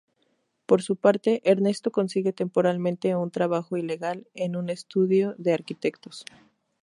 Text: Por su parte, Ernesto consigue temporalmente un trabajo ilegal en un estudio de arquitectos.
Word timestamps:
Por 0.65 0.81
su 0.81 0.95
parte, 0.95 1.41
Ernesto 1.45 1.91
consigue 1.91 2.33
temporalmente 2.33 3.15
un 3.15 3.29
trabajo 3.29 3.77
ilegal 3.77 4.27
en 4.33 4.55
un 4.55 4.69
estudio 4.71 5.35
de 5.37 5.53
arquitectos. 5.53 6.25